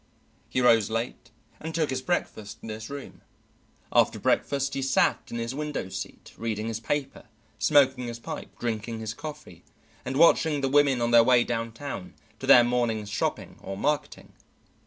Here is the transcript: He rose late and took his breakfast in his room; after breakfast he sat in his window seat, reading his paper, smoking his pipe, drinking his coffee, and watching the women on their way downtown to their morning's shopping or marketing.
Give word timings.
He 0.49 0.61
rose 0.61 0.89
late 0.89 1.29
and 1.59 1.75
took 1.75 1.91
his 1.91 2.01
breakfast 2.01 2.57
in 2.63 2.69
his 2.69 2.89
room; 2.89 3.21
after 3.93 4.17
breakfast 4.17 4.73
he 4.73 4.81
sat 4.81 5.21
in 5.29 5.37
his 5.37 5.53
window 5.53 5.89
seat, 5.89 6.33
reading 6.37 6.69
his 6.69 6.79
paper, 6.79 7.25
smoking 7.59 8.07
his 8.07 8.17
pipe, 8.17 8.49
drinking 8.57 8.99
his 8.99 9.13
coffee, 9.13 9.63
and 10.03 10.17
watching 10.17 10.61
the 10.61 10.69
women 10.69 11.01
on 11.01 11.11
their 11.11 11.23
way 11.23 11.43
downtown 11.43 12.15
to 12.39 12.47
their 12.47 12.63
morning's 12.63 13.09
shopping 13.11 13.59
or 13.61 13.77
marketing. 13.77 14.33